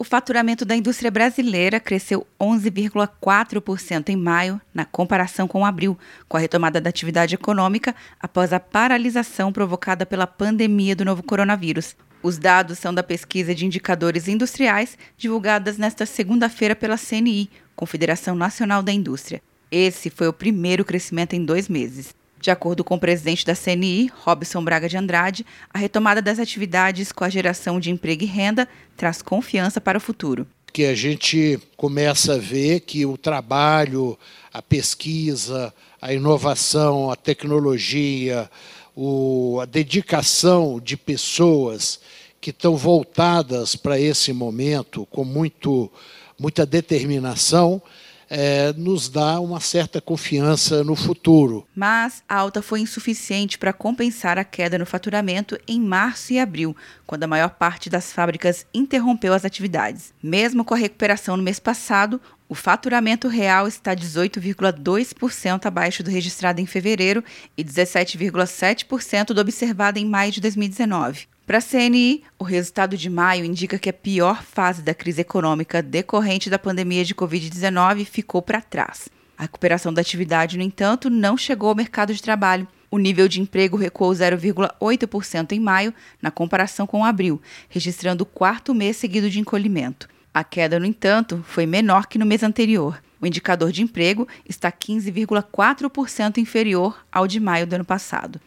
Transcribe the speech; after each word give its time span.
O 0.00 0.04
faturamento 0.04 0.64
da 0.64 0.74
indústria 0.74 1.10
brasileira 1.10 1.78
cresceu 1.78 2.26
11,4% 2.40 4.08
em 4.08 4.16
maio, 4.16 4.58
na 4.72 4.86
comparação 4.86 5.46
com 5.46 5.62
abril, 5.62 5.98
com 6.26 6.38
a 6.38 6.40
retomada 6.40 6.80
da 6.80 6.88
atividade 6.88 7.34
econômica 7.34 7.94
após 8.18 8.50
a 8.54 8.58
paralisação 8.58 9.52
provocada 9.52 10.06
pela 10.06 10.26
pandemia 10.26 10.96
do 10.96 11.04
novo 11.04 11.22
coronavírus. 11.22 11.94
Os 12.22 12.38
dados 12.38 12.78
são 12.78 12.94
da 12.94 13.02
pesquisa 13.02 13.54
de 13.54 13.66
indicadores 13.66 14.26
industriais 14.26 14.96
divulgadas 15.18 15.76
nesta 15.76 16.06
segunda-feira 16.06 16.74
pela 16.74 16.96
CNI, 16.96 17.50
Confederação 17.76 18.34
Nacional 18.34 18.82
da 18.82 18.92
Indústria. 18.92 19.42
Esse 19.70 20.08
foi 20.08 20.28
o 20.28 20.32
primeiro 20.32 20.82
crescimento 20.82 21.34
em 21.34 21.44
dois 21.44 21.68
meses. 21.68 22.14
De 22.40 22.50
acordo 22.50 22.82
com 22.82 22.94
o 22.94 22.98
presidente 22.98 23.44
da 23.44 23.54
CNI, 23.54 24.10
Robson 24.22 24.64
Braga 24.64 24.88
de 24.88 24.96
Andrade, 24.96 25.44
a 25.72 25.78
retomada 25.78 26.22
das 26.22 26.38
atividades 26.38 27.12
com 27.12 27.22
a 27.22 27.28
geração 27.28 27.78
de 27.78 27.90
emprego 27.90 28.24
e 28.24 28.26
renda 28.26 28.66
traz 28.96 29.20
confiança 29.20 29.78
para 29.78 29.98
o 29.98 30.00
futuro. 30.00 30.46
Que 30.72 30.86
a 30.86 30.94
gente 30.94 31.60
começa 31.76 32.34
a 32.34 32.38
ver 32.38 32.80
que 32.80 33.04
o 33.04 33.18
trabalho, 33.18 34.18
a 34.52 34.62
pesquisa, 34.62 35.74
a 36.00 36.14
inovação, 36.14 37.10
a 37.10 37.16
tecnologia, 37.16 38.50
o, 38.96 39.60
a 39.60 39.66
dedicação 39.66 40.80
de 40.82 40.96
pessoas 40.96 42.00
que 42.40 42.48
estão 42.48 42.74
voltadas 42.74 43.76
para 43.76 44.00
esse 44.00 44.32
momento 44.32 45.06
com 45.10 45.24
muito, 45.24 45.92
muita 46.38 46.64
determinação, 46.64 47.82
é, 48.30 48.72
nos 48.74 49.08
dá 49.08 49.40
uma 49.40 49.58
certa 49.58 50.00
confiança 50.00 50.84
no 50.84 50.94
futuro. 50.94 51.66
Mas 51.74 52.22
a 52.28 52.36
alta 52.36 52.62
foi 52.62 52.80
insuficiente 52.80 53.58
para 53.58 53.72
compensar 53.72 54.38
a 54.38 54.44
queda 54.44 54.78
no 54.78 54.86
faturamento 54.86 55.58
em 55.66 55.80
março 55.80 56.32
e 56.32 56.38
abril, 56.38 56.76
quando 57.06 57.24
a 57.24 57.26
maior 57.26 57.50
parte 57.50 57.90
das 57.90 58.12
fábricas 58.12 58.64
interrompeu 58.72 59.34
as 59.34 59.44
atividades. 59.44 60.14
Mesmo 60.22 60.64
com 60.64 60.74
a 60.74 60.78
recuperação 60.78 61.36
no 61.36 61.42
mês 61.42 61.58
passado, 61.58 62.20
o 62.50 62.54
faturamento 62.56 63.28
real 63.28 63.68
está 63.68 63.94
18,2% 63.94 65.66
abaixo 65.66 66.02
do 66.02 66.10
registrado 66.10 66.60
em 66.60 66.66
fevereiro 66.66 67.22
e 67.56 67.62
17,7% 67.62 69.26
do 69.26 69.40
observado 69.40 70.00
em 70.00 70.04
maio 70.04 70.32
de 70.32 70.40
2019. 70.40 71.28
Para 71.46 71.58
a 71.58 71.62
CNI, 71.62 72.24
o 72.36 72.42
resultado 72.42 72.96
de 72.96 73.08
maio 73.08 73.44
indica 73.44 73.78
que 73.78 73.88
a 73.88 73.92
pior 73.92 74.42
fase 74.42 74.82
da 74.82 74.92
crise 74.92 75.20
econômica 75.20 75.80
decorrente 75.80 76.50
da 76.50 76.58
pandemia 76.58 77.04
de 77.04 77.14
Covid-19 77.14 78.04
ficou 78.04 78.42
para 78.42 78.60
trás. 78.60 79.08
A 79.38 79.42
recuperação 79.42 79.94
da 79.94 80.00
atividade, 80.00 80.56
no 80.56 80.64
entanto, 80.64 81.08
não 81.08 81.36
chegou 81.36 81.68
ao 81.68 81.76
mercado 81.76 82.12
de 82.12 82.20
trabalho. 82.20 82.66
O 82.90 82.98
nível 82.98 83.28
de 83.28 83.40
emprego 83.40 83.76
recuou 83.76 84.10
0,8% 84.10 85.52
em 85.52 85.60
maio, 85.60 85.94
na 86.20 86.32
comparação 86.32 86.84
com 86.84 87.04
abril, 87.04 87.40
registrando 87.68 88.24
o 88.24 88.26
quarto 88.26 88.74
mês 88.74 88.96
seguido 88.96 89.30
de 89.30 89.38
encolhimento. 89.38 90.08
A 90.32 90.44
queda, 90.44 90.78
no 90.78 90.86
entanto, 90.86 91.44
foi 91.46 91.66
menor 91.66 92.06
que 92.06 92.18
no 92.18 92.26
mês 92.26 92.42
anterior. 92.42 93.02
O 93.20 93.26
indicador 93.26 93.72
de 93.72 93.82
emprego 93.82 94.26
está 94.48 94.70
15,4% 94.70 96.38
inferior 96.38 97.04
ao 97.10 97.26
de 97.26 97.40
maio 97.40 97.66
do 97.66 97.74
ano 97.74 97.84
passado. 97.84 98.40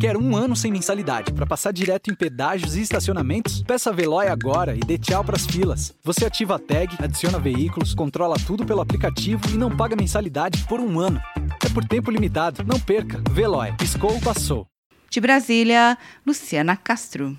Quer 0.00 0.16
um 0.16 0.36
ano 0.36 0.54
sem 0.54 0.70
mensalidade 0.70 1.32
para 1.32 1.46
passar 1.46 1.72
direto 1.72 2.10
em 2.10 2.14
pedágios 2.14 2.76
e 2.76 2.82
estacionamentos? 2.82 3.62
Peça 3.62 3.90
a 3.90 3.92
Veloy 3.92 4.28
agora 4.28 4.76
e 4.76 4.80
dê 4.80 4.98
tchau 4.98 5.24
pras 5.24 5.46
filas. 5.46 5.94
Você 6.04 6.26
ativa 6.26 6.56
a 6.56 6.58
tag, 6.58 6.94
adiciona 7.02 7.38
veículos, 7.38 7.94
controla 7.94 8.36
tudo 8.46 8.64
pelo 8.66 8.80
aplicativo 8.80 9.42
e 9.52 9.56
não 9.56 9.74
paga 9.74 9.96
mensalidade 9.96 10.64
por 10.68 10.80
um 10.80 11.00
ano. 11.00 11.20
É 11.64 11.68
por 11.70 11.84
tempo 11.84 12.10
limitado. 12.10 12.62
Não 12.64 12.78
perca. 12.78 13.22
Veloy. 13.30 13.72
Piscou, 13.78 14.20
passou. 14.20 14.66
De 15.10 15.20
Brasília, 15.20 15.96
Luciana 16.26 16.76
Castro. 16.76 17.36